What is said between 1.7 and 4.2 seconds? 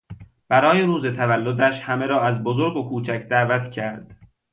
همه را از بزرگ و کوچک دعوت کرد.